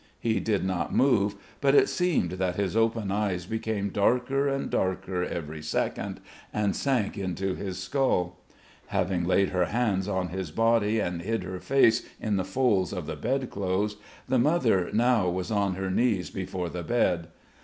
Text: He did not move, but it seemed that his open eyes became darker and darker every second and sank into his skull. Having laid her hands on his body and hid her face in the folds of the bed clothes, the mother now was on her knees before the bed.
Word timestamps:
He 0.19 0.39
did 0.39 0.65
not 0.65 0.91
move, 0.95 1.35
but 1.61 1.75
it 1.75 1.87
seemed 1.87 2.31
that 2.31 2.55
his 2.55 2.75
open 2.75 3.11
eyes 3.11 3.45
became 3.45 3.89
darker 3.89 4.47
and 4.47 4.67
darker 4.67 5.23
every 5.23 5.61
second 5.61 6.21
and 6.51 6.75
sank 6.75 7.19
into 7.19 7.53
his 7.53 7.77
skull. 7.77 8.39
Having 8.87 9.25
laid 9.25 9.49
her 9.49 9.65
hands 9.65 10.07
on 10.07 10.29
his 10.29 10.49
body 10.49 10.99
and 10.99 11.21
hid 11.21 11.43
her 11.43 11.59
face 11.59 12.01
in 12.19 12.35
the 12.37 12.43
folds 12.43 12.91
of 12.93 13.05
the 13.05 13.15
bed 13.15 13.51
clothes, 13.51 13.97
the 14.27 14.39
mother 14.39 14.89
now 14.91 15.29
was 15.29 15.51
on 15.51 15.75
her 15.75 15.91
knees 15.91 16.31
before 16.31 16.69
the 16.69 16.81
bed. 16.81 17.27